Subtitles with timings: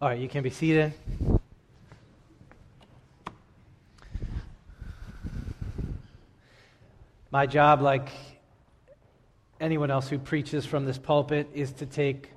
[0.00, 0.92] All right, you can be seated.
[7.32, 8.08] My job, like
[9.60, 12.30] anyone else who preaches from this pulpit, is to take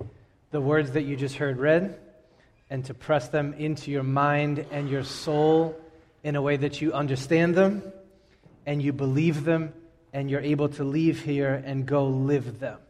[0.50, 2.00] the words that you just heard read
[2.68, 5.80] and to press them into your mind and your soul
[6.24, 7.92] in a way that you understand them
[8.66, 9.72] and you believe them
[10.12, 12.80] and you're able to leave here and go live them.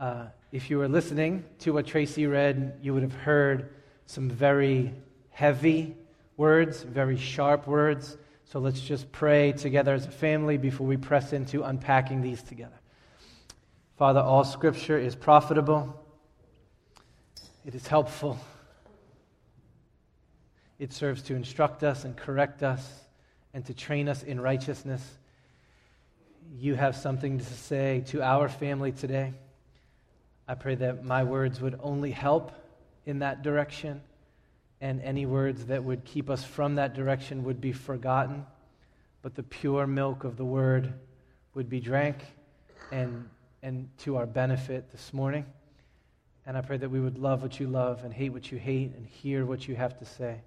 [0.00, 3.74] Uh, if you were listening to what Tracy read, you would have heard
[4.08, 4.94] some very
[5.28, 5.94] heavy
[6.38, 8.16] words, very sharp words.
[8.46, 12.80] So let's just pray together as a family before we press into unpacking these together.
[13.98, 15.94] Father, all scripture is profitable,
[17.66, 18.38] it is helpful,
[20.78, 23.00] it serves to instruct us and correct us
[23.52, 25.02] and to train us in righteousness.
[26.56, 29.34] You have something to say to our family today.
[30.46, 32.52] I pray that my words would only help
[33.08, 34.02] in that direction,
[34.82, 38.44] and any words that would keep us from that direction would be forgotten,
[39.22, 40.92] but the pure milk of the word
[41.54, 42.18] would be drank
[42.92, 43.26] and,
[43.62, 45.46] and to our benefit this morning.
[46.44, 48.94] And I pray that we would love what you love and hate what you hate
[48.94, 50.42] and hear what you have to say.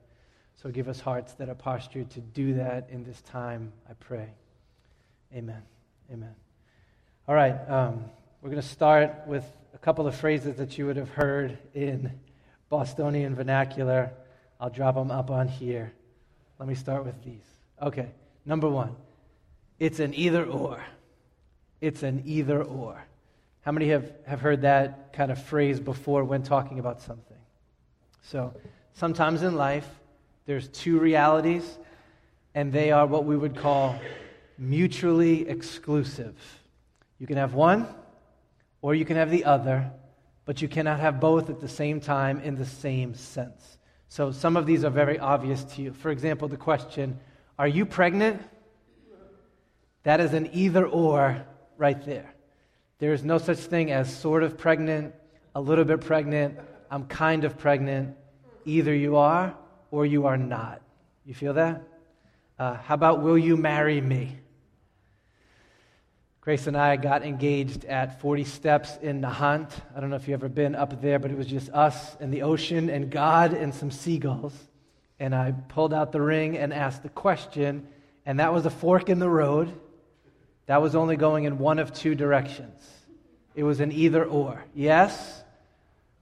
[0.62, 4.30] So give us hearts that are postured to do that in this time, I pray.
[5.36, 5.64] Amen.
[6.14, 6.36] Amen.
[7.28, 8.06] All right, um,
[8.42, 12.12] we're going to start with a couple of phrases that you would have heard in
[12.72, 14.12] Bostonian vernacular.
[14.60, 15.92] I'll drop them up on here.
[16.58, 17.46] Let me start with these.
[17.82, 18.10] Okay,
[18.46, 18.96] number one
[19.78, 20.84] it's an either or.
[21.82, 23.04] It's an either or.
[23.62, 27.38] How many have, have heard that kind of phrase before when talking about something?
[28.22, 28.54] So,
[28.94, 29.88] sometimes in life,
[30.46, 31.80] there's two realities,
[32.54, 34.00] and they are what we would call
[34.58, 36.36] mutually exclusive.
[37.18, 37.88] You can have one,
[38.84, 39.92] or you can have the other,
[40.52, 43.78] but you cannot have both at the same time in the same sense.
[44.10, 45.94] So some of these are very obvious to you.
[45.94, 47.18] For example, the question,
[47.58, 48.42] Are you pregnant?
[50.04, 51.46] That is an either or
[51.78, 52.36] right there.
[53.00, 55.16] There is no such thing as sort of pregnant,
[55.56, 56.60] a little bit pregnant,
[56.90, 58.18] I'm kind of pregnant.
[58.66, 59.56] Either you are
[59.90, 60.82] or you are not.
[61.24, 61.82] You feel that?
[62.60, 64.38] Uh, how about, Will you marry me?
[66.42, 69.70] Grace and I got engaged at 40 Steps in Nahant.
[69.96, 72.34] I don't know if you've ever been up there, but it was just us and
[72.34, 74.56] the ocean and God and some seagulls.
[75.20, 77.88] And I pulled out the ring and asked the question,
[78.26, 79.72] and that was a fork in the road.
[80.66, 82.90] That was only going in one of two directions.
[83.54, 85.44] It was an either or yes,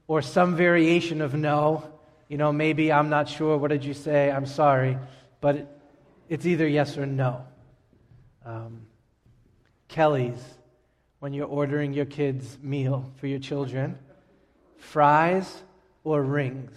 [0.06, 1.90] or some variation of no.
[2.28, 3.57] You know, maybe I'm not sure.
[3.57, 4.30] What did you say?
[4.30, 4.97] I'm sorry.
[5.40, 5.80] But
[6.28, 7.46] it's either yes or no.
[8.46, 8.81] Um,
[9.89, 10.41] Kelly's
[11.19, 13.97] when you're ordering your kids' meal for your children
[14.77, 15.61] fries
[16.03, 16.72] or rings.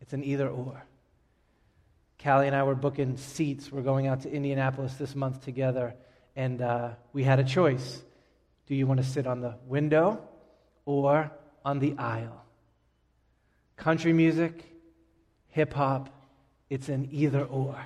[0.00, 0.84] It's an either or.
[2.22, 3.72] Callie and I were booking seats.
[3.72, 5.94] We're going out to Indianapolis this month together,
[6.36, 8.02] and uh, we had a choice.
[8.66, 10.20] Do you want to sit on the window
[10.84, 11.32] or
[11.64, 12.44] on the aisle?
[13.76, 14.62] Country music,
[15.48, 16.10] hip hop,
[16.68, 17.82] it's an either or.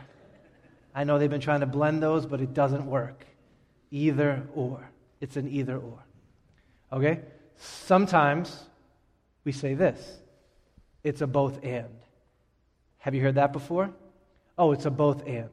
[0.95, 3.25] I know they've been trying to blend those, but it doesn't work
[3.95, 4.91] either or.
[5.21, 5.99] It's an either or.
[6.93, 7.21] Okay?
[7.57, 8.65] Sometimes
[9.45, 10.19] we say this
[11.03, 11.89] it's a both and.
[12.99, 13.91] Have you heard that before?
[14.59, 15.51] Oh, it's a both and.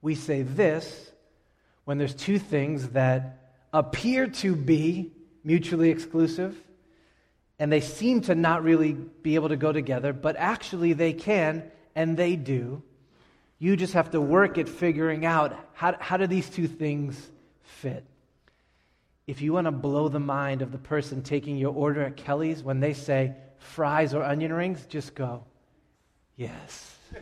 [0.00, 1.10] We say this
[1.84, 3.38] when there's two things that
[3.72, 5.10] appear to be
[5.42, 6.56] mutually exclusive
[7.58, 11.64] and they seem to not really be able to go together, but actually they can
[11.94, 12.82] and they do.
[13.58, 17.30] You just have to work at figuring out how, how do these two things
[17.62, 18.04] fit.
[19.26, 22.62] If you want to blow the mind of the person taking your order at Kelly's
[22.62, 25.44] when they say fries or onion rings, just go,
[26.36, 26.96] yes.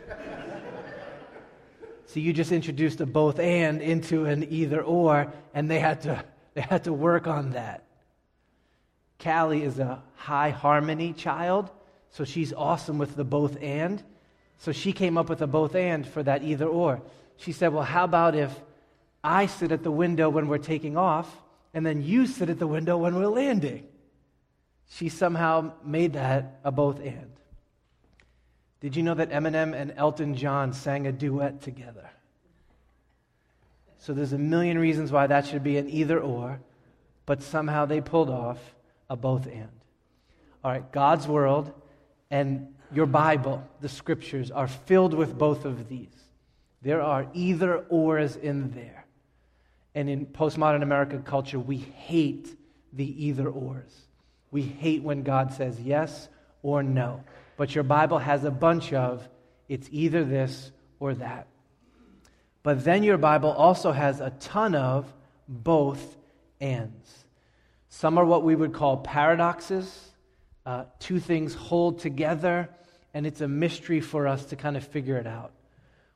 [2.06, 6.24] so you just introduced a both and into an either or, and they had to,
[6.54, 7.84] they had to work on that.
[9.22, 11.70] Callie is a high harmony child,
[12.10, 14.02] so she's awesome with the both and.
[14.62, 17.02] So she came up with a both and for that either or.
[17.36, 18.56] She said, Well, how about if
[19.24, 21.28] I sit at the window when we're taking off,
[21.74, 23.88] and then you sit at the window when we're landing?
[24.88, 27.32] She somehow made that a both and.
[28.80, 32.08] Did you know that Eminem and Elton John sang a duet together?
[33.98, 36.60] So there's a million reasons why that should be an either or,
[37.26, 38.60] but somehow they pulled off
[39.10, 39.70] a both and.
[40.62, 41.72] All right, God's world
[42.30, 46.08] and your Bible, the scriptures, are filled with both of these.
[46.82, 49.04] There are either ors in there.
[49.94, 52.56] And in postmodern American culture, we hate
[52.92, 54.06] the either ors.
[54.50, 56.28] We hate when God says yes
[56.62, 57.22] or no.
[57.56, 59.28] but your Bible has a bunch of
[59.68, 61.46] it's either this or that.
[62.62, 65.12] But then your Bible also has a ton of
[65.48, 66.16] both
[66.60, 67.24] ands.
[67.88, 70.12] Some are what we would call paradoxes.
[70.64, 72.68] Uh, two things hold together,
[73.14, 75.52] and it's a mystery for us to kind of figure it out.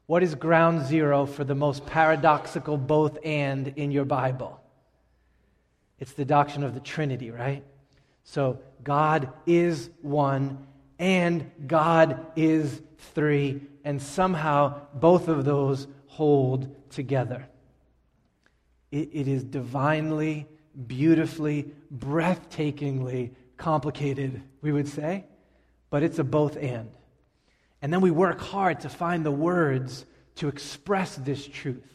[0.07, 4.61] What is ground zero for the most paradoxical both and in your Bible?
[5.99, 7.65] It's the doctrine of the Trinity, right?
[8.25, 10.67] So God is one
[10.99, 12.81] and God is
[13.15, 17.47] three, and somehow both of those hold together.
[18.91, 20.47] it, it is divinely,
[20.87, 25.25] beautifully, breathtakingly complicated, we would say,
[25.97, 26.91] but it's a both and.
[27.81, 30.05] And then we work hard to find the words
[30.35, 31.91] to express this truth.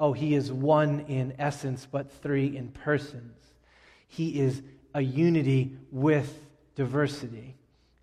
[0.00, 3.36] Oh, he is one in essence, but three in persons.
[4.08, 4.62] He is
[4.94, 6.34] a unity with
[6.76, 7.58] diversity.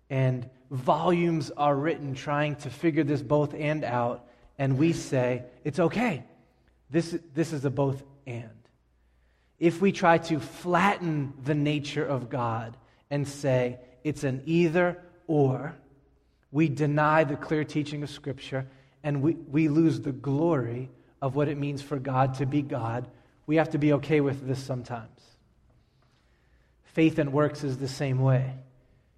[0.08, 4.28] And volumes are written trying to figure this both and out.
[4.56, 6.22] And we say, it's okay.
[6.90, 8.68] This, this is a both and.
[9.58, 12.76] If we try to flatten the nature of God
[13.10, 15.76] and say it's an either or,
[16.50, 18.66] we deny the clear teaching of Scripture
[19.04, 20.90] and we, we lose the glory
[21.22, 23.06] of what it means for God to be God.
[23.46, 25.20] We have to be okay with this sometimes.
[26.82, 28.54] Faith and works is the same way.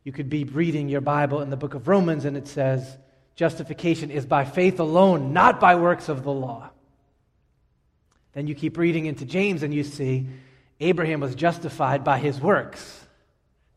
[0.04, 2.98] You could be reading your Bible in the book of Romans and it says,
[3.34, 6.68] justification is by faith alone, not by works of the law.
[8.34, 10.26] Then you keep reading into James and you see
[10.78, 13.01] Abraham was justified by his works.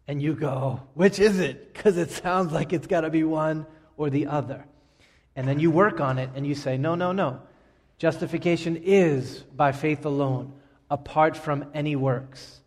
[0.07, 1.73] And you go, which is it?
[1.73, 3.65] Because it sounds like it's got to be one
[3.97, 4.65] or the other.
[5.35, 7.41] And then you work on it and you say, no, no, no.
[7.97, 10.53] Justification is by faith alone,
[10.89, 12.61] apart from any works.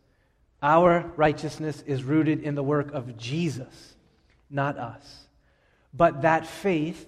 [0.62, 3.94] Our righteousness is rooted in the work of Jesus,
[4.50, 5.28] not us.
[5.94, 7.06] But that faith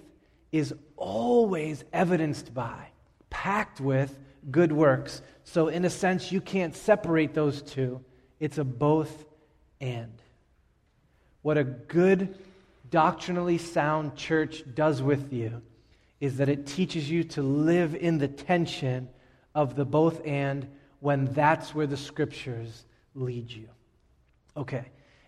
[0.51, 2.87] is always evidenced by,
[3.29, 4.17] packed with
[4.49, 5.21] good works.
[5.43, 8.03] So, in a sense, you can't separate those two.
[8.39, 9.25] It's a both
[9.79, 10.20] and.
[11.41, 12.35] What a good,
[12.89, 15.61] doctrinally sound church does with you
[16.19, 19.09] is that it teaches you to live in the tension
[19.55, 20.67] of the both and
[20.99, 22.85] when that's where the scriptures
[23.15, 23.67] lead you.
[24.55, 24.85] Okay,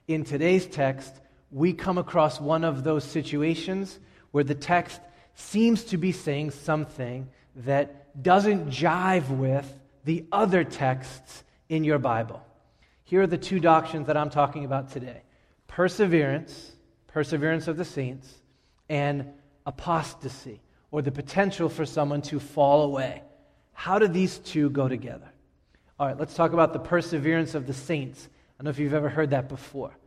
[0.08, 1.14] in today's text,
[1.52, 4.00] we come across one of those situations
[4.32, 5.02] where the text
[5.34, 9.72] seems to be saying something that doesn't jive with
[10.04, 12.46] the other texts in your Bible.
[13.04, 15.24] Here are the two doctrines that I'm talking about today
[15.74, 16.72] perseverance,
[17.08, 18.32] perseverance of the saints,
[18.90, 19.26] and
[19.66, 20.62] apostasy,
[20.92, 23.24] or the potential for someone to fall away.
[23.74, 25.28] How do these two go together?
[26.00, 28.28] All right, let's talk about the perseverance of the saints.
[28.28, 28.30] I
[28.60, 29.98] don't know if you've ever heard that before.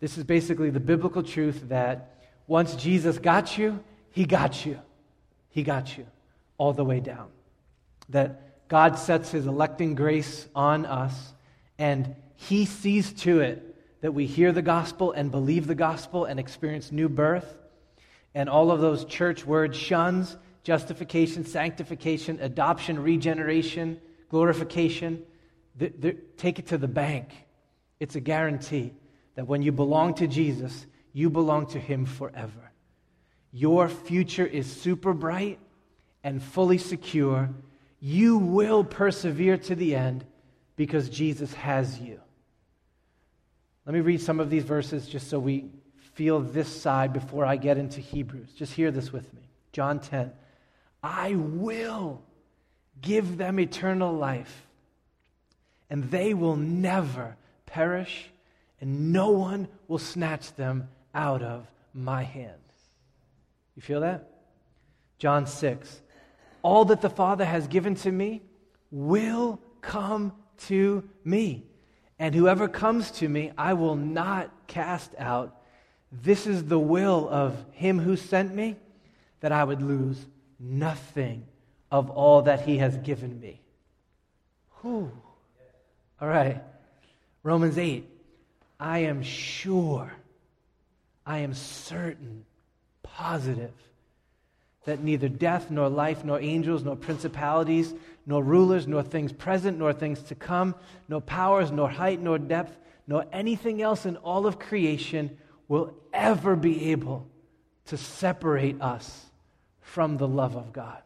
[0.00, 2.14] This is basically the biblical truth that
[2.46, 4.78] once Jesus got you, he got you.
[5.48, 6.06] He got you
[6.58, 7.28] all the way down.
[8.10, 11.32] That God sets his electing grace on us,
[11.78, 13.65] and he sees to it
[14.06, 17.56] that we hear the gospel and believe the gospel and experience new birth.
[18.36, 25.24] And all of those church words shuns, justification, sanctification, adoption, regeneration, glorification.
[25.74, 27.30] The, the, take it to the bank.
[27.98, 28.92] It's a guarantee
[29.34, 32.70] that when you belong to Jesus, you belong to Him forever.
[33.50, 35.58] Your future is super bright
[36.22, 37.50] and fully secure.
[37.98, 40.24] You will persevere to the end
[40.76, 42.20] because Jesus has you.
[43.86, 45.70] Let me read some of these verses just so we
[46.14, 48.48] feel this side before I get into Hebrews.
[48.56, 49.42] Just hear this with me.
[49.72, 50.32] John 10.
[51.02, 52.22] I will
[53.00, 54.66] give them eternal life,
[55.88, 58.28] and they will never perish,
[58.80, 62.52] and no one will snatch them out of my hand.
[63.76, 64.30] You feel that?
[65.18, 66.00] John 6.
[66.62, 68.42] All that the Father has given to me
[68.90, 70.32] will come
[70.66, 71.66] to me,
[72.18, 75.56] and whoever comes to me, I will not cast out.
[76.10, 78.76] This is the will of him who sent me,
[79.40, 80.24] that I would lose
[80.58, 81.44] nothing
[81.90, 83.60] of all that he has given me.
[84.80, 85.10] Whew.
[86.20, 86.62] All right.
[87.42, 88.08] Romans 8.
[88.78, 90.12] I am sure,
[91.24, 92.44] I am certain,
[93.02, 93.72] positive
[94.84, 97.94] that neither death, nor life, nor angels, nor principalities,
[98.26, 100.74] nor rulers, nor things present, nor things to come,
[101.08, 106.56] nor powers, nor height, nor depth, nor anything else in all of creation will ever
[106.56, 107.28] be able
[107.86, 109.26] to separate us
[109.80, 111.00] from the love of God.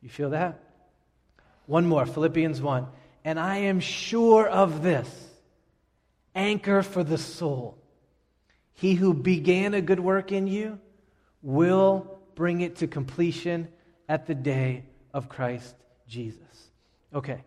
[0.00, 0.58] You feel that?
[1.66, 2.86] One more, Philippians 1.
[3.24, 5.08] And I am sure of this
[6.34, 7.78] anchor for the soul.
[8.72, 10.80] He who began a good work in you
[11.42, 13.68] will bring it to completion
[14.08, 15.74] at the day of Christ
[16.06, 16.70] Jesus.
[17.14, 17.42] Okay,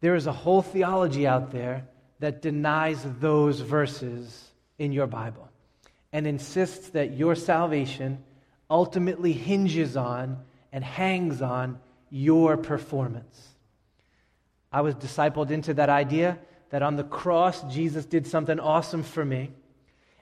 [0.00, 1.86] there is a whole theology out there
[2.20, 5.48] that denies those verses in your Bible
[6.12, 8.22] and insists that your salvation
[8.70, 10.38] ultimately hinges on
[10.72, 11.78] and hangs on
[12.10, 13.48] your performance.
[14.72, 16.38] I was discipled into that idea
[16.70, 19.50] that on the cross, Jesus did something awesome for me,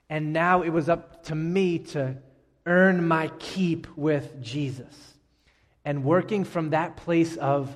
[0.08, 2.16] and now it was up to me to
[2.64, 5.15] earn my keep with Jesus.
[5.86, 7.74] And working from that place of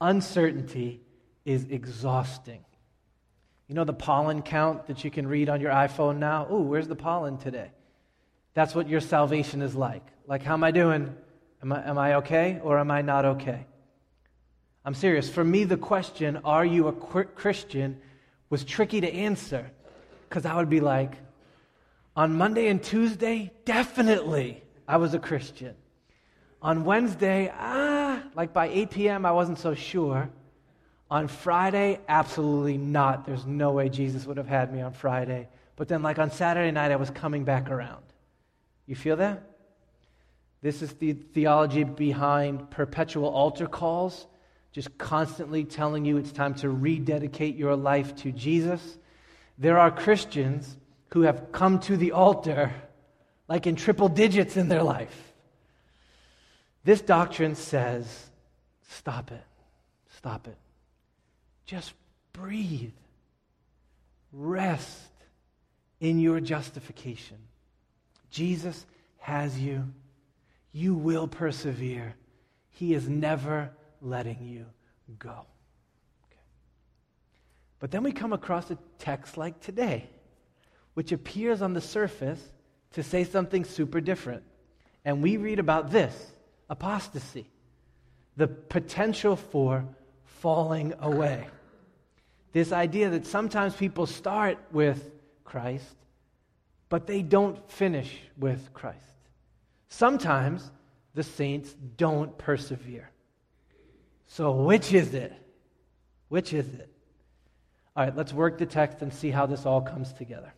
[0.00, 1.00] uncertainty
[1.44, 2.64] is exhausting.
[3.68, 6.48] You know the pollen count that you can read on your iPhone now?
[6.52, 7.70] Ooh, where's the pollen today?
[8.54, 10.04] That's what your salvation is like.
[10.26, 11.14] Like, how am I doing?
[11.62, 13.66] Am I, am I okay or am I not okay?
[14.84, 15.30] I'm serious.
[15.30, 18.00] For me, the question, are you a Christian,
[18.50, 19.70] was tricky to answer
[20.28, 21.12] because I would be like,
[22.16, 25.76] on Monday and Tuesday, definitely I was a Christian.
[26.64, 30.30] On Wednesday, ah, like by 8 p.m., I wasn't so sure.
[31.10, 33.26] On Friday, absolutely not.
[33.26, 35.46] There's no way Jesus would have had me on Friday.
[35.76, 38.02] But then, like on Saturday night, I was coming back around.
[38.86, 39.42] You feel that?
[40.62, 44.26] This is the theology behind perpetual altar calls,
[44.72, 48.98] just constantly telling you it's time to rededicate your life to Jesus.
[49.58, 50.78] There are Christians
[51.10, 52.72] who have come to the altar
[53.48, 55.33] like in triple digits in their life.
[56.84, 58.30] This doctrine says
[58.88, 59.44] stop it,
[60.16, 60.56] stop it.
[61.64, 61.94] Just
[62.32, 62.92] breathe.
[64.32, 65.10] Rest
[66.00, 67.38] in your justification.
[68.30, 68.84] Jesus
[69.18, 69.92] has you.
[70.72, 72.14] You will persevere.
[72.70, 73.70] He is never
[74.02, 74.66] letting you
[75.18, 75.30] go.
[75.30, 76.40] Okay.
[77.78, 80.08] But then we come across a text like today,
[80.94, 82.40] which appears on the surface
[82.92, 84.42] to say something super different.
[85.04, 86.32] And we read about this
[86.74, 87.46] apostasy,
[88.36, 89.84] the potential for
[90.40, 91.46] falling away.
[92.52, 95.12] This idea that sometimes people start with
[95.44, 95.96] Christ,
[96.88, 98.98] but they don't finish with Christ.
[99.88, 100.68] Sometimes
[101.14, 103.08] the saints don't persevere.
[104.26, 105.32] So, which is it?
[106.28, 106.90] Which is it?
[107.94, 110.52] All right, let's work the text and see how this all comes together.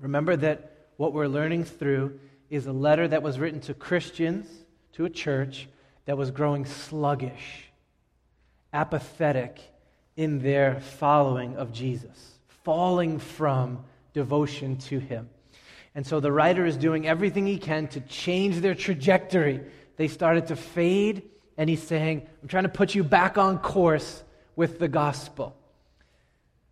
[0.00, 4.46] Remember that what we're learning through is a letter that was written to Christians,
[4.92, 5.68] to a church
[6.06, 7.66] that was growing sluggish
[8.72, 9.60] apathetic
[10.16, 15.28] in their following of Jesus, falling from devotion to Him.
[15.94, 19.62] And so the writer is doing everything he can to change their trajectory.
[19.96, 21.22] They started to fade,
[21.56, 24.22] and he's saying, I'm trying to put you back on course
[24.56, 25.56] with the gospel.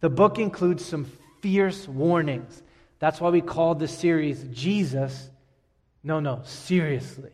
[0.01, 2.63] The book includes some fierce warnings.
[2.99, 5.31] That's why we called the series Jesus.
[6.03, 7.33] No, no, seriously.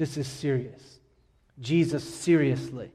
[0.00, 0.98] This is serious.
[1.60, 2.90] Jesus, seriously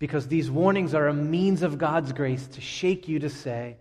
[0.00, 3.76] because these warnings are a means of God's grace to shake you to say,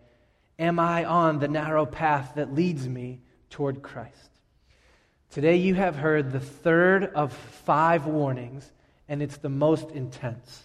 [0.60, 4.30] Am I on the narrow path that leads me toward Christ?
[5.32, 8.70] Today you have heard the third of five warnings,
[9.08, 10.64] and it's the most intense.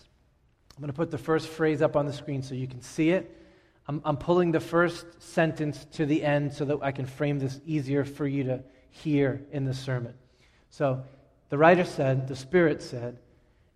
[0.77, 3.11] I'm going to put the first phrase up on the screen so you can see
[3.11, 3.41] it.
[3.87, 7.61] I'm, I'm pulling the first sentence to the end so that I can frame this
[7.65, 10.15] easier for you to hear in the sermon.
[10.71, 11.05] So
[11.49, 13.19] the writer said, the Spirit said,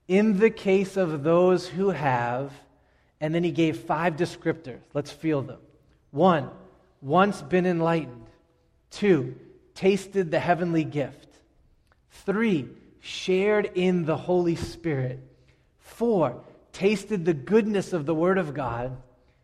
[0.07, 2.53] in the case of those who have,
[3.21, 4.81] and then he gave five descriptors.
[4.95, 5.59] Let's feel them.
[6.11, 6.51] One,
[7.03, 8.27] once been enlightened.
[8.91, 9.37] Two,
[9.75, 11.29] tasted the heavenly gift.
[12.11, 12.69] Three,
[13.01, 15.21] shared in the Holy Spirit.
[15.79, 18.97] Four, tasted the goodness of the Word of God.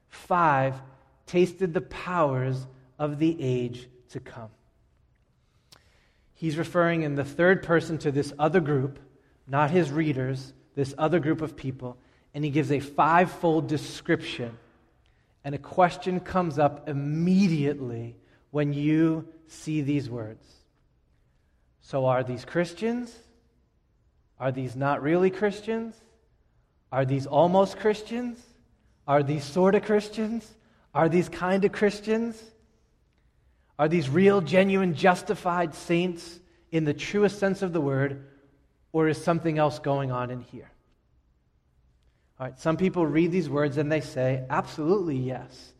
[0.09, 0.81] Five,
[1.27, 2.67] tasted the powers
[2.99, 4.51] of the age to come.
[6.35, 8.99] He's referring in the third person to this other group
[9.47, 11.97] not his readers, this other group of people,
[12.33, 14.57] and he gives a fivefold description.
[15.45, 18.17] And a question comes up immediately
[18.51, 20.47] when you see these words.
[21.83, 23.15] So, are these Christians?
[24.41, 25.95] Are these not really Christians?
[26.91, 28.43] Are these almost Christians?
[29.07, 30.51] Are these sort of Christians?
[30.95, 32.43] Are these kind of Christians?
[33.79, 36.41] Are these real, genuine, justified saints
[36.71, 38.27] in the truest sense of the word?
[38.93, 40.71] Or is something else going on in here?
[42.39, 45.73] All right, some people read these words and they say, absolutely yes.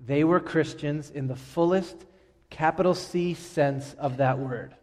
[0.00, 1.96] They were Christians in the fullest
[2.50, 4.74] capital C sense of that word.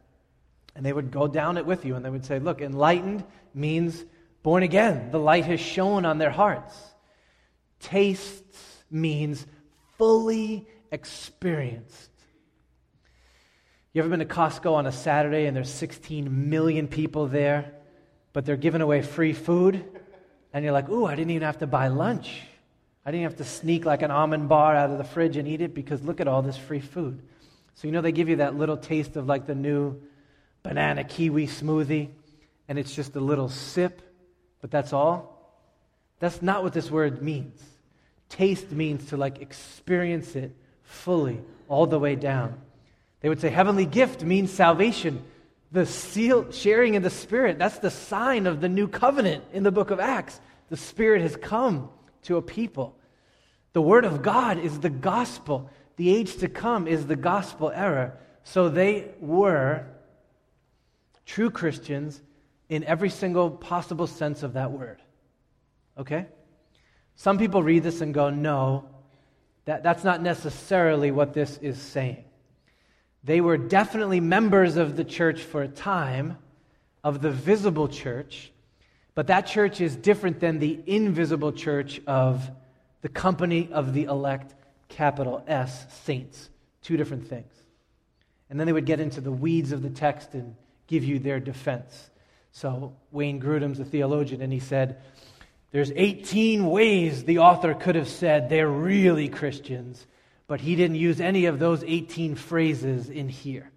[0.75, 4.03] And they would go down it with you and they would say, look, enlightened means
[4.43, 5.11] born again.
[5.11, 6.75] The light has shone on their hearts.
[7.79, 9.45] Tastes means
[9.97, 12.11] fully experienced.
[13.95, 17.71] You ever been to Costco on a Saturday and there's 16 million people there,
[18.33, 19.85] but they're giving away free food?
[20.51, 22.41] And you're like, ooh, I didn't even have to buy lunch.
[23.05, 25.61] I didn't have to sneak like an almond bar out of the fridge and eat
[25.61, 27.21] it because look at all this free food.
[27.75, 30.01] So, you know, they give you that little taste of like the new
[30.61, 32.09] banana kiwi smoothie,
[32.67, 34.01] and it's just a little sip,
[34.59, 35.57] but that's all?
[36.19, 37.63] That's not what this word means.
[38.27, 42.59] Taste means to like experience it fully, all the way down.
[43.21, 45.23] They would say heavenly gift means salvation.
[45.71, 49.71] The seal, sharing in the Spirit, that's the sign of the new covenant in the
[49.71, 50.39] book of Acts.
[50.69, 51.89] The Spirit has come
[52.23, 52.95] to a people.
[53.73, 55.69] The Word of God is the gospel.
[55.97, 58.13] The age to come is the gospel era.
[58.43, 59.85] So they were
[61.25, 62.21] true Christians
[62.69, 65.01] in every single possible sense of that word.
[65.97, 66.27] Okay?
[67.15, 68.87] Some people read this and go, no,
[69.65, 72.24] that, that's not necessarily what this is saying.
[73.25, 76.37] They were definitely members of the church for a time,
[77.03, 78.51] of the visible church,
[79.15, 82.49] but that church is different than the invisible church of
[83.01, 84.53] the company of the elect,
[84.89, 86.49] capital S, saints.
[86.81, 87.51] Two different things.
[88.49, 90.55] And then they would get into the weeds of the text and
[90.85, 92.11] give you their defense.
[92.51, 95.01] So Wayne Grudem's a theologian, and he said,
[95.71, 100.05] There's 18 ways the author could have said they're really Christians,
[100.47, 103.71] but he didn't use any of those 18 phrases in here.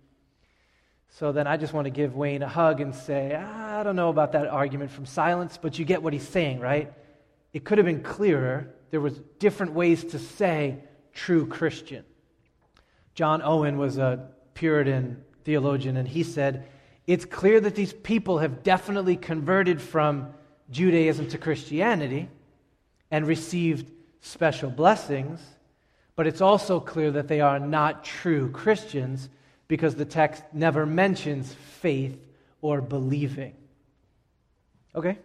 [1.10, 4.08] So then I just want to give Wayne a hug and say, I don't know
[4.08, 6.92] about that argument from silence, but you get what he's saying, right?
[7.52, 8.74] It could have been clearer.
[8.90, 12.04] There was different ways to say true Christian.
[13.14, 16.68] John Owen was a Puritan theologian, and he said,
[17.06, 20.34] It's clear that these people have definitely converted from
[20.70, 22.28] Judaism to Christianity
[23.10, 25.40] and received special blessings,
[26.18, 29.28] but it's also clear that they are not true Christians
[29.68, 32.18] because the text never mentions faith
[32.60, 33.54] or believing.
[34.96, 35.16] Okay?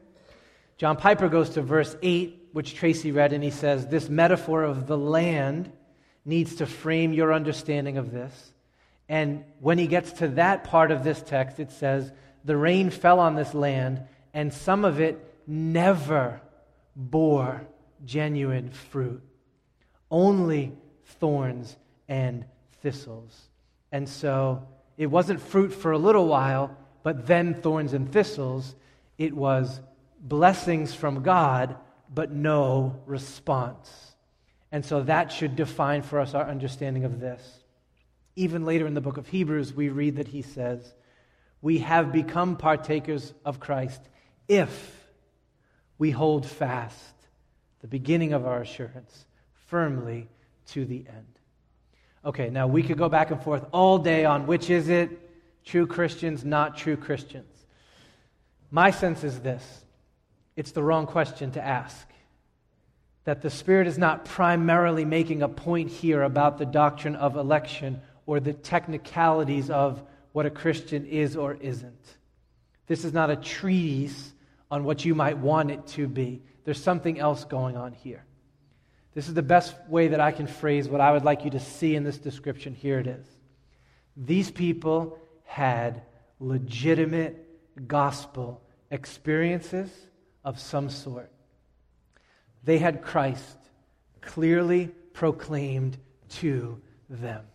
[0.78, 4.86] John Piper goes to verse 8, which Tracy read, and he says, This metaphor of
[4.86, 5.72] the land
[6.26, 8.54] needs to frame your understanding of this.
[9.10, 12.12] And when he gets to that part of this text, it says,
[12.46, 15.17] The rain fell on this land, and some of it
[15.48, 16.39] never
[16.96, 17.65] bore
[18.06, 19.24] genuine fruit,
[20.12, 21.76] only thorns
[22.08, 22.46] and
[22.82, 23.50] thistles.
[23.92, 28.76] And so it wasn't fruit for a little while, but then thorns and thistles.
[29.18, 29.82] It was
[30.20, 31.76] blessings from God,
[32.13, 34.16] but no response.
[34.72, 37.42] And so that should define for us our understanding of this.
[38.36, 40.94] Even later in the book of Hebrews, we read that he says,
[41.62, 44.02] We have become partakers of Christ
[44.48, 45.00] if
[46.00, 47.13] we hold fast
[47.82, 49.26] the beginning of our assurance
[49.68, 50.28] firmly
[50.67, 51.39] to the end.
[52.26, 55.10] Okay, now we could go back and forth all day on which is it
[55.65, 57.65] true Christians, not true Christians.
[58.71, 59.84] My sense is this
[60.56, 62.08] it's the wrong question to ask.
[63.26, 68.02] That the Spirit is not primarily making a point here about the doctrine of election
[68.26, 70.02] or the technicalities of
[70.34, 72.17] what a Christian is or isn't.
[72.88, 74.34] This is not a treatise
[74.69, 76.41] on what you might want it to be.
[76.65, 78.26] There's something else going on here.
[79.13, 81.60] This is the best way that I can phrase what I would like you to
[81.60, 82.73] see in this description.
[82.73, 83.26] Here it is.
[84.17, 86.02] These people had
[86.39, 89.89] legitimate gospel experiences
[90.43, 91.32] of some sort.
[92.63, 93.58] They had Christ
[94.21, 95.97] clearly proclaimed
[96.30, 97.45] to them.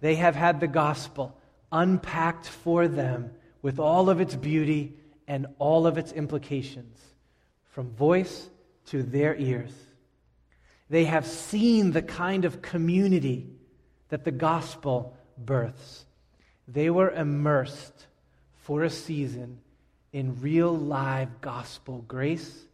[0.00, 1.38] They have had the gospel
[1.72, 3.30] unpacked for them
[3.62, 4.96] with all of its beauty
[5.28, 6.98] and all of its implications,
[7.68, 8.48] from voice
[8.86, 9.72] to their ears.
[10.90, 13.46] They have seen the kind of community
[14.08, 16.04] that the gospel births.
[16.66, 18.06] They were immersed
[18.62, 19.60] for a season
[20.12, 22.64] in real live gospel grace.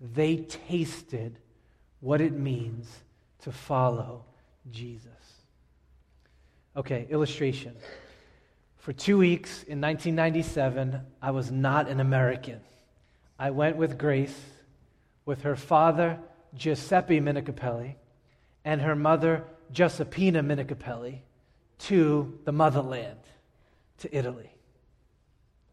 [0.00, 1.38] They tasted
[2.00, 2.88] what it means
[3.40, 4.26] to follow
[4.70, 5.10] Jesus.
[6.76, 7.74] Okay, illustration.
[8.76, 12.60] For two weeks in 1997, I was not an American.
[13.38, 14.38] I went with Grace,
[15.24, 16.18] with her father,
[16.56, 17.94] Giuseppe Minicapelli
[18.64, 21.20] and her mother, Giuseppina Minicapelli,
[21.78, 23.20] to the motherland,
[23.98, 24.50] to Italy.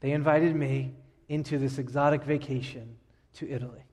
[0.02, 0.94] They invited me
[1.30, 2.98] into this exotic vacation
[3.36, 3.84] to Italy.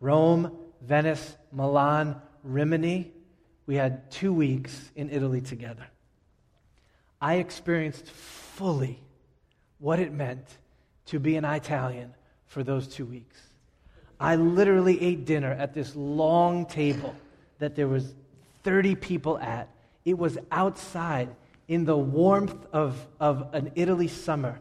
[0.00, 3.12] Rome, Venice, Milan, Rimini.
[3.66, 5.86] We had two weeks in Italy together.
[7.20, 9.00] I experienced fully
[9.78, 10.46] what it meant
[11.06, 12.14] to be an Italian
[12.46, 13.40] for those two weeks.
[14.20, 17.14] I literally ate dinner at this long table
[17.58, 18.14] that there was
[18.64, 19.68] 30 people at.
[20.04, 21.28] It was outside
[21.68, 24.60] in the warmth of, of an Italy summer.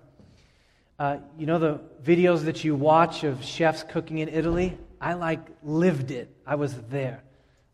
[0.99, 4.77] Uh, you know the videos that you watch of chefs cooking in Italy?
[4.99, 6.29] I like lived it.
[6.45, 7.23] I was there.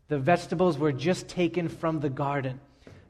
[0.08, 2.60] The vegetables were just taken from the garden.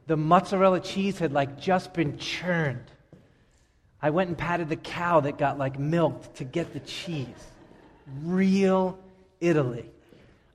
[0.06, 2.90] The mozzarella cheese had like just been churned.
[4.00, 7.26] I went and patted the cow that got like milked to get the cheese.
[8.22, 8.98] Real
[9.40, 9.90] Italy.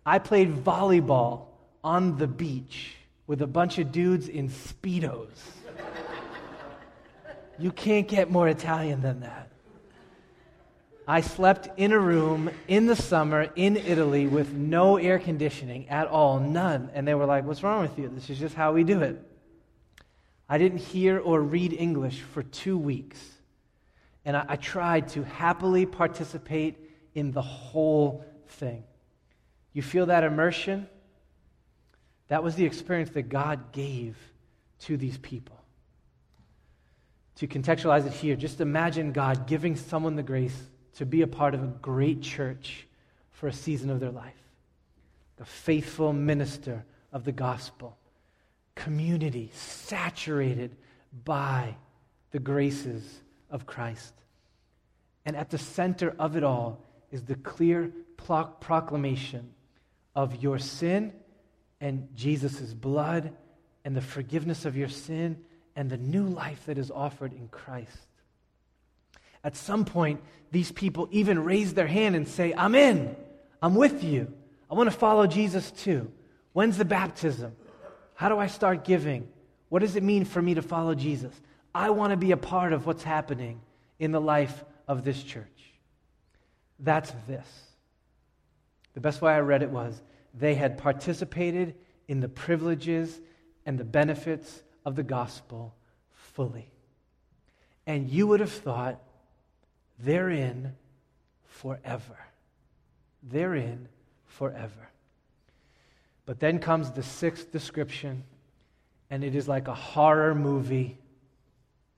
[0.06, 1.46] I played volleyball
[1.84, 2.96] on the beach
[3.28, 5.28] with a bunch of dudes in Speedos.
[7.60, 9.50] you can't get more Italian than that.
[11.08, 16.08] I slept in a room in the summer in Italy with no air conditioning at
[16.08, 16.92] all, none.
[16.94, 18.12] And they were like, What's wrong with you?
[18.14, 19.20] This is just how we do it.
[20.48, 23.20] I didn't hear or read English for two weeks.
[24.26, 26.78] And I, I tried to happily participate
[27.20, 28.84] in the whole thing.
[29.74, 30.88] You feel that immersion?
[32.30, 34.18] That was the experience that God gave
[34.82, 35.58] to these people.
[37.36, 40.58] To contextualize it here, just imagine God giving someone the grace
[40.96, 42.88] to be a part of a great church
[43.32, 44.34] for a season of their life.
[45.38, 47.98] The faithful minister of the gospel,
[48.76, 50.76] community saturated
[51.24, 51.76] by
[52.32, 54.14] the graces of Christ.
[55.26, 59.50] And at the center of it all is the clear proclamation
[60.16, 61.14] of your sin
[61.82, 63.34] and Jesus' blood
[63.86, 65.38] and the forgiveness of your sin
[65.76, 68.08] and the new life that is offered in Christ.
[69.44, 73.16] At some point, these people even raise their hand and say, I'm in.
[73.62, 74.34] I'm with you.
[74.70, 76.12] I want to follow Jesus too.
[76.54, 77.56] When's the baptism?
[78.16, 79.30] How do I start giving?
[79.70, 81.34] What does it mean for me to follow Jesus?
[81.74, 83.62] I want to be a part of what's happening
[84.00, 85.48] in the life of this church.
[86.80, 87.48] That's this.
[88.94, 90.02] The best way I read it was
[90.34, 91.76] they had participated
[92.08, 93.20] in the privileges
[93.66, 95.76] and the benefits of the gospel
[96.12, 96.72] fully.
[97.86, 99.02] And you would have thought
[100.00, 100.74] they're in
[101.46, 102.18] forever.
[103.24, 103.88] They're in
[104.26, 104.90] forever.
[106.26, 108.24] But then comes the sixth description,
[109.10, 110.98] and it is like a horror movie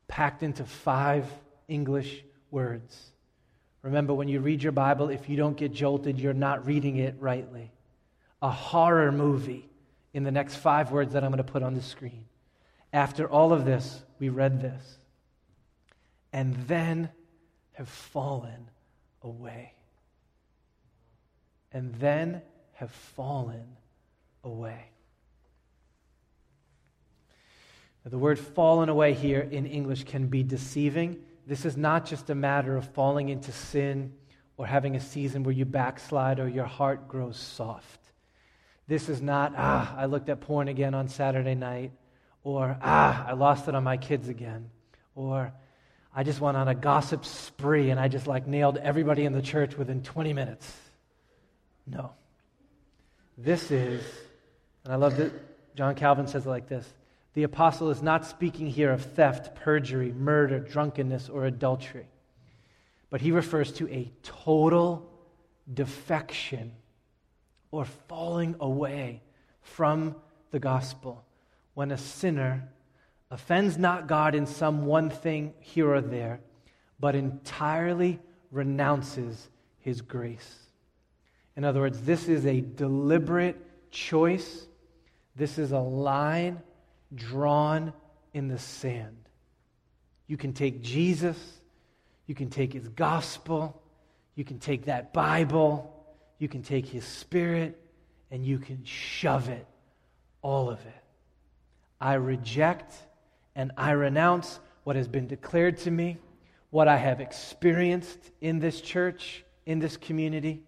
[0.08, 1.26] packed into five
[1.67, 3.12] English words.
[3.84, 7.15] Remember, when you read your Bible, if you don't get jolted, you're not reading it
[7.20, 7.72] rightly.
[8.41, 9.70] A horror movie
[10.13, 12.26] in the next five words that I'm going to put on the screen.
[12.94, 14.98] After all of this, we read this.
[16.34, 17.10] And then
[17.74, 18.70] have fallen
[19.22, 19.74] away.
[21.72, 22.41] And then
[22.74, 23.78] have fallen
[24.44, 24.86] away.
[28.04, 31.22] Now, the word fallen away here in English can be deceiving.
[31.45, 34.13] This is not just a matter of falling into sin
[34.58, 37.99] or having a season where you backslide or your heart grows soft.
[38.88, 41.91] This is not, ah, I looked at porn again on Saturday night,
[42.43, 44.69] or ah, I lost it on my kids again,
[45.15, 45.54] or
[46.13, 49.41] I just went on a gossip spree and I just like nailed everybody in the
[49.41, 50.71] church within 20 minutes.
[51.88, 52.12] No.
[53.38, 54.04] This is,
[54.84, 55.32] and I love that
[55.75, 56.88] John Calvin says it like this
[57.34, 62.08] the apostle is not speaking here of theft, perjury, murder, drunkenness, or adultery,
[63.10, 65.10] but he refers to a total
[65.74, 66.74] defection
[67.72, 69.22] or falling away
[69.62, 70.15] from
[70.52, 71.24] the gospel
[71.74, 72.67] when a sinner
[73.30, 76.41] offends not God in some one thing here or there,
[77.00, 78.20] but entirely
[78.52, 80.58] renounces his grace.
[81.56, 83.58] In other words, this is a deliberate
[83.91, 84.67] choice.
[85.36, 86.62] This is a line
[87.15, 87.93] drawn
[88.34, 89.17] in the sand.
[90.28, 91.38] You can take Jesus,
[92.26, 93.82] you can take his gospel,
[94.36, 95.93] you can take that Bible,
[96.38, 97.78] you can take his spirit,
[98.32, 99.67] and you can shove it,
[100.41, 101.04] all of it.
[102.00, 102.95] I reject
[103.56, 106.17] and I renounce what has been declared to me,
[106.69, 110.63] what I have experienced in this church, in this community.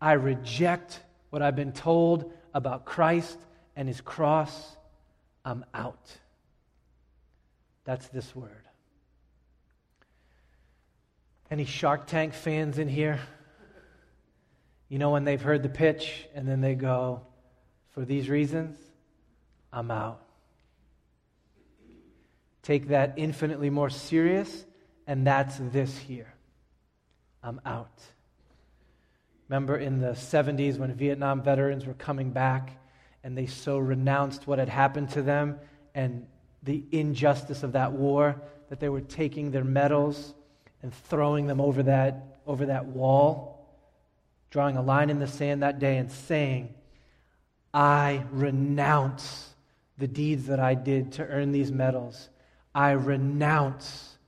[0.00, 3.38] I reject what I've been told about Christ
[3.76, 4.73] and his cross.
[5.44, 6.16] I'm out.
[7.84, 8.50] That's this word.
[11.50, 13.20] Any Shark Tank fans in here?
[14.88, 17.22] You know, when they've heard the pitch and then they go,
[17.90, 18.78] for these reasons,
[19.72, 20.24] I'm out
[22.64, 24.64] take that infinitely more serious,
[25.06, 26.34] and that's this here.
[27.42, 28.02] I'm out.
[29.48, 32.78] Remember in the 70s when Vietnam veterans were coming back
[33.24, 35.58] and they so renounced what had happened to them
[35.94, 36.26] and
[36.62, 40.34] the injustice of that war that they were taking their medals
[40.82, 43.66] and throwing them over that, over that wall,
[44.50, 46.74] drawing a line in the sand that day and saying,
[47.72, 49.54] I renounce
[49.96, 52.28] the deeds that I did to earn these medals.
[52.74, 54.18] I renounce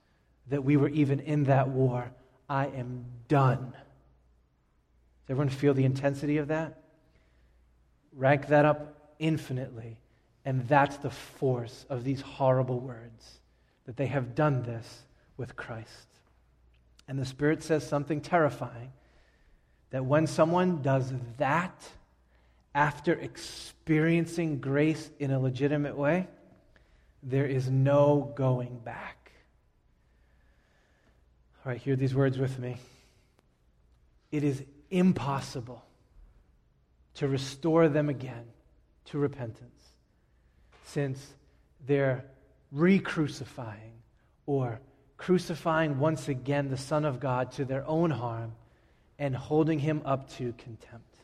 [0.49, 2.11] that we were even in that war.
[2.49, 3.73] I am done.
[3.73, 6.81] Does everyone feel the intensity of that?
[8.17, 9.99] Rank that up infinitely.
[10.45, 13.41] And that's the force of these horrible words
[13.85, 15.03] that they have done this
[15.37, 16.09] with Christ.
[17.07, 18.93] And the Spirit says something terrifying
[19.91, 21.89] that when someone does that
[22.75, 26.27] after experiencing grace in a legitimate way,
[27.23, 29.33] there is no going back.
[31.65, 32.77] All right, hear these words with me.
[34.31, 35.86] It is impossible
[37.17, 38.45] to restore them again
[39.07, 39.71] to repentance
[40.85, 41.35] since
[41.87, 42.25] they're
[42.73, 43.93] re crucifying
[44.47, 44.81] or
[45.17, 48.53] crucifying once again the Son of God to their own harm
[49.19, 51.17] and holding him up to contempt.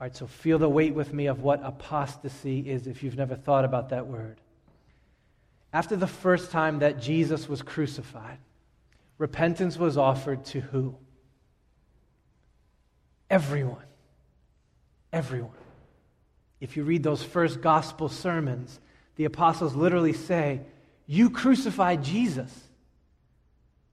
[0.00, 3.34] All right, so feel the weight with me of what apostasy is if you've never
[3.34, 4.40] thought about that word.
[5.72, 8.38] After the first time that Jesus was crucified,
[9.18, 10.96] repentance was offered to who?
[13.28, 13.87] Everyone.
[15.12, 15.50] Everyone.
[16.60, 18.80] If you read those first gospel sermons,
[19.16, 20.60] the apostles literally say,
[21.06, 22.52] You crucified Jesus.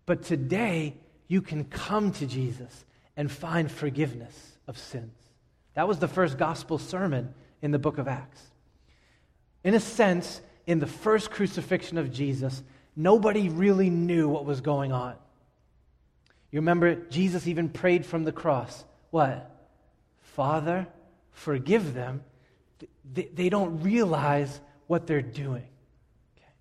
[0.06, 0.96] But today,
[1.28, 2.86] you can come to Jesus
[3.18, 5.16] and find forgiveness of sins.
[5.74, 8.42] That was the first gospel sermon in the book of Acts.
[9.64, 12.62] In a sense, in the first crucifixion of Jesus,
[12.96, 15.16] nobody really knew what was going on.
[16.52, 18.86] You remember, Jesus even prayed from the cross.
[19.10, 19.52] What?
[20.22, 20.88] Father,
[21.36, 22.24] forgive them.
[23.14, 25.68] They don't realize what they're doing.
[26.36, 26.52] Okay.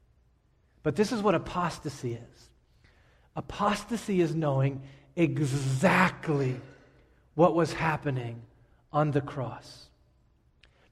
[0.83, 2.35] But this is what apostasy is
[3.37, 4.83] apostasy is knowing
[5.17, 6.57] exactly
[7.35, 8.43] what was happening
[8.93, 9.87] on the cross,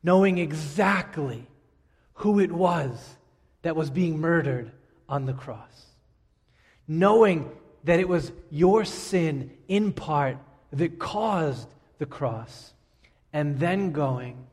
[0.03, 1.47] knowing exactly
[2.15, 3.17] who it was
[3.63, 4.73] that was being murdered
[5.09, 5.87] on the cross,
[6.89, 7.51] knowing
[7.85, 10.37] that it was your sin in part
[10.73, 11.69] that caused
[11.99, 12.72] the cross,
[13.33, 14.47] and then going,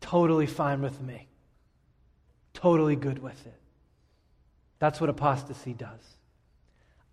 [0.00, 1.26] totally fine with me,
[2.52, 3.60] totally good with it.
[4.78, 6.16] That's what apostasy does.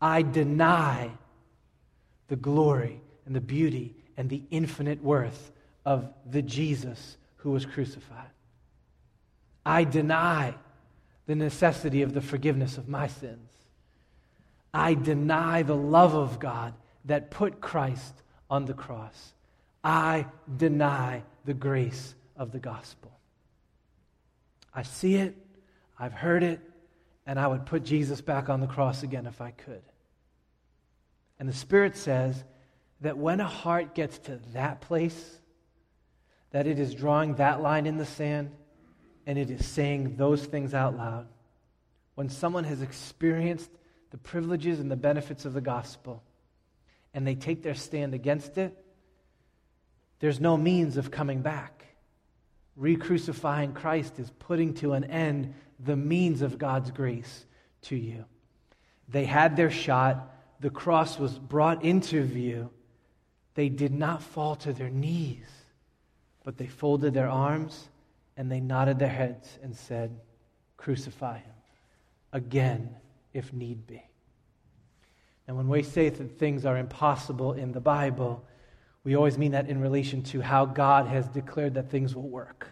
[0.02, 1.12] I deny
[2.28, 5.52] the glory and the beauty and the infinite worth
[5.86, 8.30] of the Jesus who was crucified.
[9.66, 10.56] I deny
[11.28, 13.50] the necessity of the forgiveness of my sins.
[14.74, 16.74] I deny the love of God
[17.06, 18.14] that put Christ
[18.50, 19.34] on the cross.
[19.84, 23.12] I deny the grace of the gospel.
[24.74, 25.36] I see it,
[25.98, 26.62] I've heard it,
[27.26, 29.82] and I would put Jesus back on the cross again if I could.
[31.40, 32.44] And the Spirit says
[33.02, 35.40] that when a heart gets to that place,
[36.52, 38.52] that it is drawing that line in the sand
[39.26, 41.28] and it is saying those things out loud.
[42.16, 43.72] When someone has experienced
[44.12, 46.24] the privileges and the benefits of the gospel
[47.14, 48.81] and they take their stand against it,
[50.22, 51.86] there's no means of coming back.
[52.78, 57.46] Re crucifying Christ is putting to an end the means of God's grace
[57.84, 58.24] to you.
[59.10, 62.70] They had their shot, the cross was brought into view,
[63.56, 65.48] they did not fall to their knees,
[66.44, 67.90] but they folded their arms
[68.38, 70.18] and they nodded their heads and said,
[70.78, 71.54] Crucify him
[72.32, 72.96] again
[73.34, 74.04] if need be.
[75.48, 78.46] And when we say that things are impossible in the Bible,
[79.04, 82.68] we always mean that in relation to how God has declared that things will work.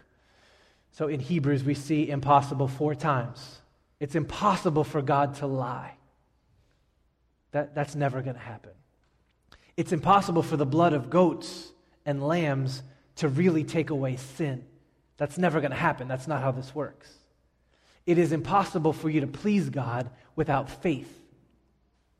[0.92, 3.60] So in Hebrews, we see impossible four times.
[3.98, 5.94] It's impossible for God to lie.
[7.52, 8.72] That, that's never going to happen.
[9.76, 11.72] It's impossible for the blood of goats
[12.06, 12.82] and lambs
[13.16, 14.64] to really take away sin.
[15.16, 16.08] That's never going to happen.
[16.08, 17.10] That's not how this works.
[18.06, 21.20] It is impossible for you to please God without faith.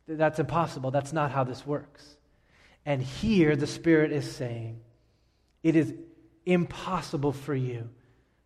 [0.07, 0.91] That's impossible.
[0.91, 2.17] That's not how this works.
[2.87, 4.81] And here the Spirit is saying,
[5.63, 5.93] it is
[6.47, 7.89] impossible for you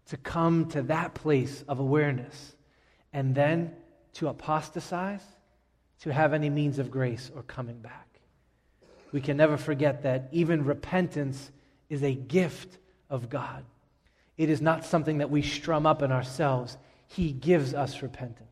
[0.07, 2.55] to come to that place of awareness
[3.13, 3.73] and then
[4.15, 5.23] to apostatize
[6.01, 8.09] to have any means of grace or coming back.
[9.13, 11.51] We can never forget that even repentance
[11.89, 13.65] is a gift of God.
[14.37, 16.77] It is not something that we strum up in ourselves.
[17.07, 18.49] He gives us repentance.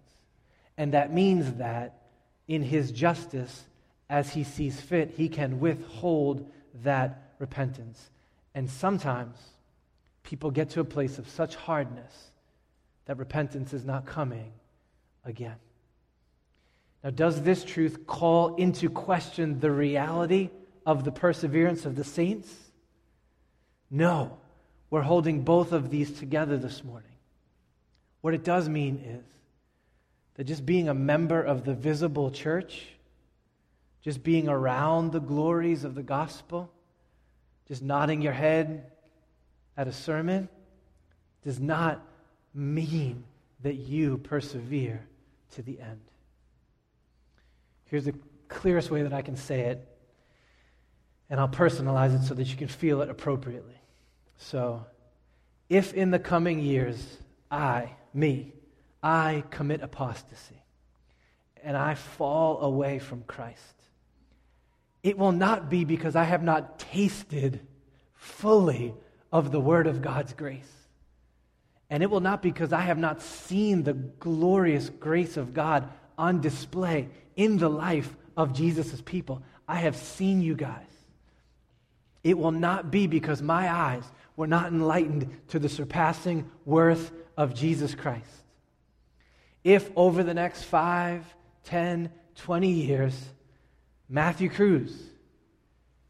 [0.78, 2.02] And that means that
[2.46, 3.64] in His justice,
[4.12, 6.52] as He sees fit, He can withhold
[6.84, 8.10] that repentance.
[8.54, 9.38] And sometimes
[10.22, 12.30] people get to a place of such hardness
[13.06, 14.52] that repentance is not coming
[15.24, 15.56] again.
[17.02, 20.50] Now, does this truth call into question the reality
[20.84, 22.54] of the perseverance of the saints?
[23.90, 24.36] No.
[24.90, 27.08] We're holding both of these together this morning.
[28.20, 29.24] What it does mean is
[30.34, 32.88] that just being a member of the visible church,
[34.02, 36.72] just being around the glories of the gospel,
[37.68, 38.90] just nodding your head
[39.76, 40.48] at a sermon,
[41.44, 42.04] does not
[42.52, 43.24] mean
[43.62, 45.06] that you persevere
[45.52, 46.00] to the end.
[47.84, 48.14] Here's the
[48.48, 49.88] clearest way that I can say it,
[51.30, 53.80] and I'll personalize it so that you can feel it appropriately.
[54.36, 54.84] So,
[55.68, 57.18] if in the coming years
[57.50, 58.52] I, me,
[59.02, 60.62] I commit apostasy
[61.62, 63.81] and I fall away from Christ,
[65.02, 67.60] it will not be because I have not tasted
[68.14, 68.94] fully
[69.32, 70.70] of the Word of God's grace.
[71.90, 75.88] And it will not be because I have not seen the glorious grace of God
[76.16, 79.42] on display in the life of Jesus' people.
[79.68, 80.86] I have seen you guys.
[82.22, 84.04] It will not be because my eyes
[84.36, 88.44] were not enlightened to the surpassing worth of Jesus Christ.
[89.64, 91.24] If over the next five,
[91.64, 93.14] ten, twenty years,
[94.12, 94.94] Matthew Cruz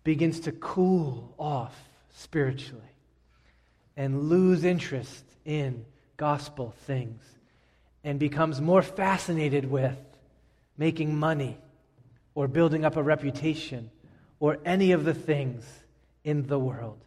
[0.03, 1.73] begins to cool off
[2.11, 2.83] spiritually
[3.97, 5.85] and lose interest in
[6.17, 7.23] gospel things
[8.03, 9.97] and becomes more fascinated with
[10.77, 11.57] making money
[12.35, 13.89] or building up a reputation
[14.41, 15.65] or any of the things
[16.25, 16.99] in the world.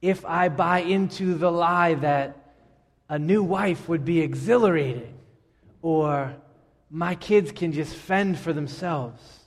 [0.00, 2.54] If I buy into the lie that
[3.08, 5.18] a new wife would be exhilarating
[5.82, 6.32] or
[6.90, 9.45] my kids can just fend for themselves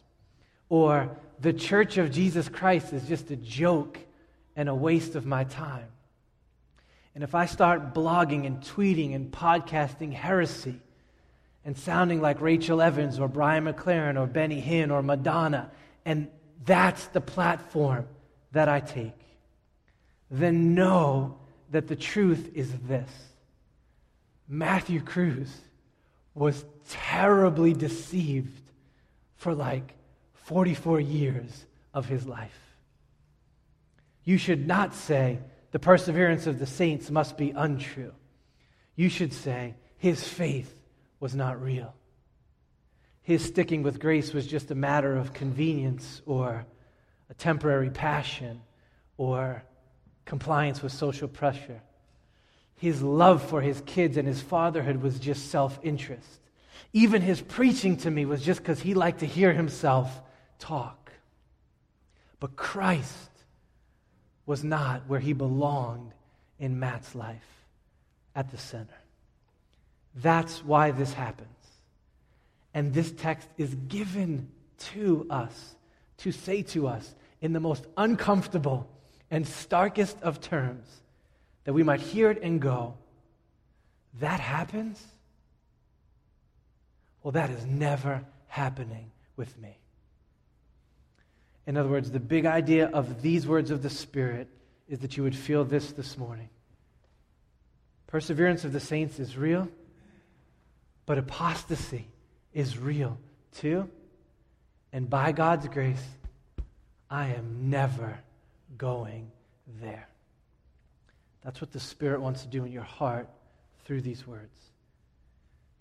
[0.70, 4.00] or the church of Jesus Christ is just a joke
[4.56, 5.88] and a waste of my time.
[7.16, 10.80] And if I start blogging and tweeting and podcasting heresy
[11.66, 15.72] and sounding like Rachel Evans or Brian McLaren or Benny Hinn or Madonna,
[16.06, 16.28] and
[16.64, 18.08] that's the platform
[18.52, 19.20] that I take,
[20.30, 21.38] then know
[21.72, 23.10] that the truth is this
[24.48, 25.54] Matthew Cruz
[26.34, 28.62] was terribly deceived
[29.36, 29.94] for like
[30.50, 32.60] 44 years of his life.
[34.24, 35.38] You should not say,
[35.70, 38.14] the perseverance of the saints must be untrue.
[38.96, 40.74] You should say, his faith
[41.20, 41.94] was not real.
[43.22, 46.66] His sticking with grace was just a matter of convenience or
[47.30, 48.64] a temporary passion
[49.18, 49.64] or
[50.26, 51.80] compliance with social pressure.
[52.76, 56.40] His love for his kids and his fatherhood was just self interest.
[56.92, 60.24] Even his preaching to me was just because he liked to hear himself
[60.60, 61.12] talk.
[62.40, 63.30] But Christ
[64.46, 66.14] was not where he belonged
[66.60, 67.66] in Matt's life
[68.36, 69.00] at the center.
[70.16, 71.50] That's why this happens.
[72.74, 74.50] And this text is given
[74.92, 75.76] to us
[76.18, 78.90] to say to us in the most uncomfortable
[79.32, 80.88] and starkest of terms
[81.64, 82.96] that we might hear it and go,
[84.20, 85.02] That happens?
[87.24, 89.79] Well, that is never happening with me.
[91.70, 94.48] In other words, the big idea of these words of the Spirit
[94.88, 96.50] is that you would feel this this morning.
[98.08, 99.70] Perseverance of the saints is real,
[101.06, 102.08] but apostasy
[102.56, 103.20] is real
[103.54, 103.88] too.
[104.92, 106.04] And by God's grace,
[107.08, 108.18] I am never
[108.76, 109.30] going
[109.80, 110.10] there.
[111.44, 113.30] That's what the Spirit wants to do in your heart
[113.86, 114.58] through these words.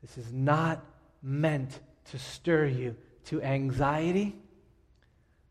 [0.03, 0.85] This is not
[1.23, 4.37] meant to stir you to anxiety,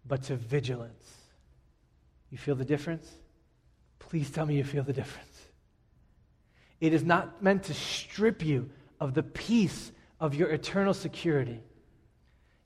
[0.08, 1.17] but to vigilance.
[2.30, 3.10] You feel the difference?
[4.00, 5.28] Please tell me you feel the difference.
[6.80, 11.62] It is not meant to strip you of the peace of your eternal security.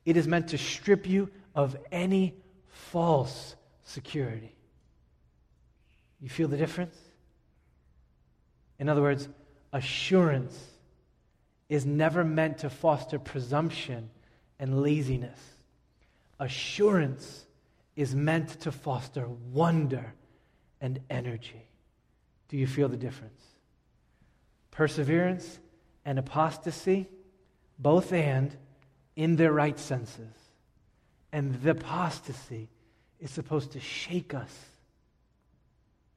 [0.05, 2.35] It is meant to strip you of any
[2.67, 4.55] false security.
[6.19, 6.95] You feel the difference?
[8.79, 9.27] In other words,
[9.73, 10.57] assurance
[11.69, 14.09] is never meant to foster presumption
[14.59, 15.39] and laziness.
[16.41, 17.45] Assurance
[17.95, 20.15] is meant to foster wonder
[20.81, 21.67] and energy.
[22.49, 23.43] Do you feel the difference?
[24.71, 25.59] Perseverance
[26.03, 27.07] and apostasy,
[27.77, 28.57] both and
[29.15, 30.33] in their right senses.
[31.31, 32.69] And the apostasy
[33.19, 34.57] is supposed to shake us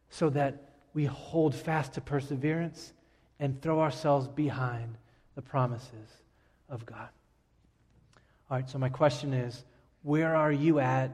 [0.09, 2.95] so that we hold fast to perseverance
[3.39, 4.97] and throw ourselves behind
[5.35, 6.22] the promises
[6.70, 7.11] of God.
[8.51, 9.64] All right, so my question is
[10.05, 11.11] where are you at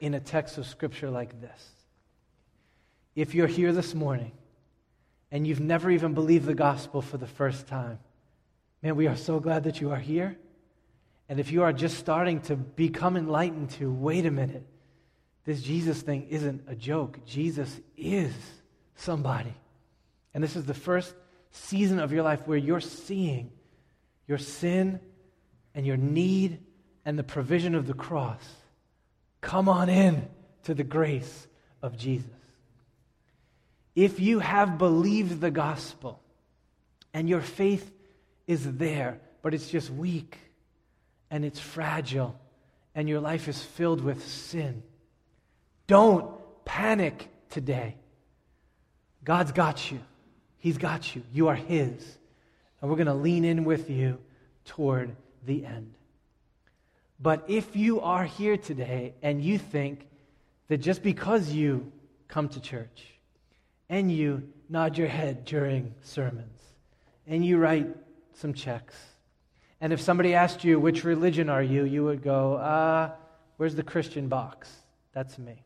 [0.00, 1.70] in a text of Scripture like this?
[3.14, 4.32] If you're here this morning
[5.30, 8.00] and you've never even believed the gospel for the first time,
[8.82, 10.36] man, we are so glad that you are here.
[11.28, 14.66] And if you are just starting to become enlightened to, wait a minute,
[15.44, 17.20] this Jesus thing isn't a joke.
[17.26, 18.34] Jesus is
[18.96, 19.54] somebody.
[20.34, 21.14] And this is the first
[21.52, 23.52] season of your life where you're seeing
[24.26, 24.98] your sin
[25.76, 26.58] and your need
[27.06, 28.42] and the provision of the cross,
[29.40, 30.28] come on in
[30.64, 31.46] to the grace
[31.80, 32.28] of Jesus.
[33.94, 36.20] If you have believed the gospel
[37.14, 37.90] and your faith
[38.48, 40.36] is there, but it's just weak
[41.30, 42.38] and it's fragile
[42.94, 44.82] and your life is filled with sin,
[45.86, 46.28] don't
[46.64, 47.94] panic today.
[49.22, 50.00] God's got you.
[50.58, 51.22] He's got you.
[51.32, 52.18] You are His.
[52.80, 54.18] And we're going to lean in with you
[54.64, 55.95] toward the end.
[57.20, 60.06] But if you are here today and you think
[60.68, 61.92] that just because you
[62.28, 63.04] come to church
[63.88, 66.60] and you nod your head during sermons
[67.26, 67.88] and you write
[68.34, 68.94] some checks,
[69.80, 73.12] and if somebody asked you, which religion are you, you would go, uh,
[73.56, 74.70] where's the Christian box?
[75.12, 75.62] That's me.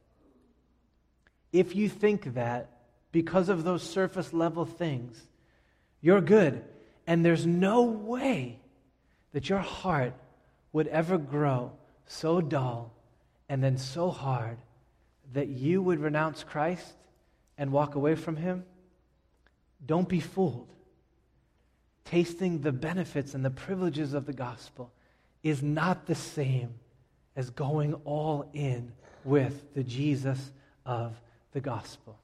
[1.52, 2.70] If you think that
[3.12, 5.20] because of those surface level things,
[6.00, 6.64] you're good,
[7.06, 8.60] and there's no way
[9.32, 10.14] that your heart
[10.72, 11.72] would ever grow
[12.06, 12.92] so dull
[13.48, 14.58] and then so hard
[15.32, 16.94] that you would renounce Christ
[17.58, 18.64] and walk away from Him,
[19.84, 20.72] don't be fooled.
[22.04, 24.92] Tasting the benefits and the privileges of the gospel
[25.42, 26.74] is not the same
[27.36, 28.92] as going all in
[29.24, 30.52] with the Jesus
[30.84, 31.20] of
[31.52, 32.18] the gospel.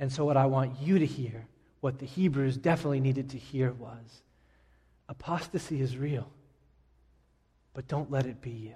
[0.00, 1.46] And so, what I want you to hear,
[1.80, 4.22] what the Hebrews definitely needed to hear was
[5.08, 6.28] apostasy is real,
[7.74, 8.74] but don't let it be you.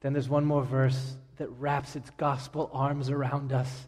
[0.00, 3.86] Then there's one more verse that wraps its gospel arms around us,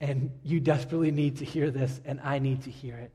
[0.00, 3.12] and you desperately need to hear this, and I need to hear it.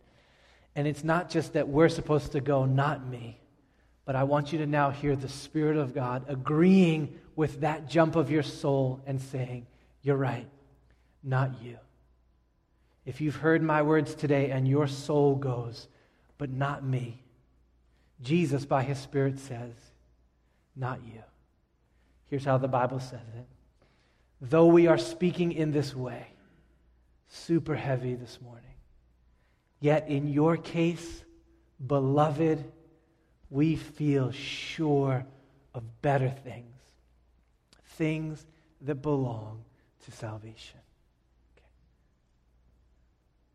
[0.75, 3.39] And it's not just that we're supposed to go, not me,
[4.05, 8.15] but I want you to now hear the Spirit of God agreeing with that jump
[8.15, 9.65] of your soul and saying,
[10.01, 10.47] You're right
[11.23, 11.77] not you.
[13.05, 15.87] If you've heard my words today and your soul goes,
[16.37, 17.23] but not me,
[18.21, 19.73] Jesus, by his Spirit, says,
[20.75, 21.21] not you.
[22.29, 23.45] Here's how the Bible says it.
[24.39, 26.27] Though we are speaking in this way,
[27.27, 28.63] super heavy this morning,
[29.79, 31.23] yet in your case,
[31.85, 32.63] beloved,
[33.49, 35.25] we feel sure
[35.73, 36.75] of better things,
[37.85, 38.45] things
[38.81, 39.63] that belong
[40.05, 40.79] to salvation.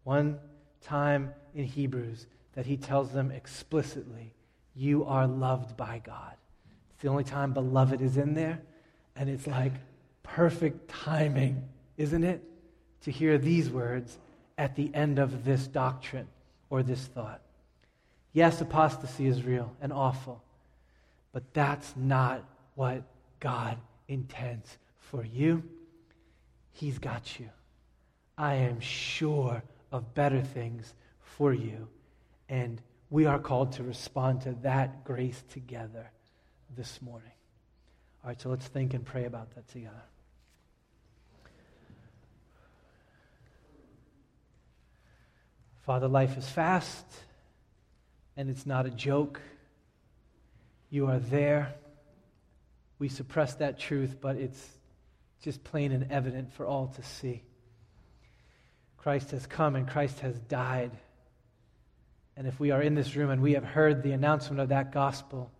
[0.04, 0.38] One
[0.82, 4.34] time in Hebrews that he tells them explicitly,
[4.76, 6.34] You are loved by God.
[6.92, 8.60] It's the only time beloved is in there,
[9.16, 9.72] and it's like
[10.22, 11.66] perfect timing,
[11.96, 12.42] isn't it?
[13.02, 14.18] To hear these words
[14.58, 16.28] at the end of this doctrine
[16.68, 17.40] or this thought.
[18.32, 20.42] Yes, apostasy is real and awful,
[21.32, 23.02] but that's not what
[23.40, 25.62] God intends for you.
[26.72, 27.48] He's got you.
[28.36, 31.88] I am sure of better things for you.
[32.50, 36.10] And we are called to respond to that grace together
[36.76, 37.30] this morning.
[38.22, 40.02] All right, so let's think and pray about that together.
[45.84, 47.06] Father, life is fast
[48.36, 49.40] and it's not a joke.
[50.90, 51.74] You are there.
[52.98, 54.68] We suppress that truth, but it's
[55.42, 57.44] just plain and evident for all to see.
[58.96, 60.90] Christ has come and Christ has died.
[62.36, 64.92] And if we are in this room and we have heard the announcement of that
[64.92, 65.50] gospel,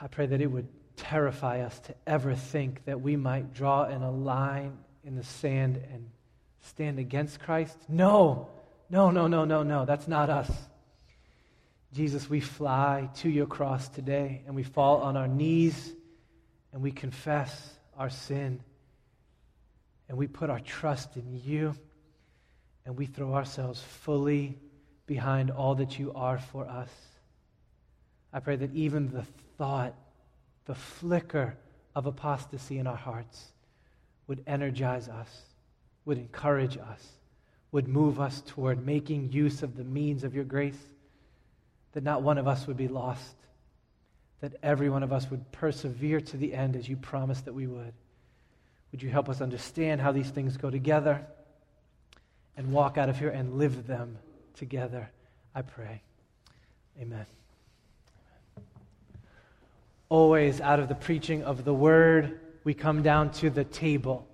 [0.00, 4.02] I pray that it would terrify us to ever think that we might draw in
[4.02, 6.08] a line in the sand and
[6.62, 7.76] stand against Christ.
[7.88, 8.48] No,
[8.88, 9.84] no, no, no, no, no.
[9.84, 10.50] That's not us.
[11.92, 15.92] Jesus, we fly to your cross today and we fall on our knees
[16.72, 18.60] and we confess our sin
[20.08, 21.74] and we put our trust in you
[22.84, 24.58] and we throw ourselves fully
[25.06, 26.90] behind all that you are for us.
[28.32, 29.24] I pray that even the
[29.56, 29.94] thought,
[30.66, 31.56] the flicker
[31.94, 33.52] of apostasy in our hearts
[34.26, 35.28] would energize us,
[36.04, 37.06] would encourage us,
[37.72, 40.78] would move us toward making use of the means of your grace,
[41.92, 43.34] that not one of us would be lost,
[44.40, 47.66] that every one of us would persevere to the end as you promised that we
[47.66, 47.92] would.
[48.92, 51.24] Would you help us understand how these things go together?
[52.56, 54.18] and walk out of here and live them
[54.56, 55.10] together,
[55.54, 56.02] I pray.
[57.00, 57.26] Amen.
[60.08, 64.26] Always out of the preaching of the word, we come down to the table.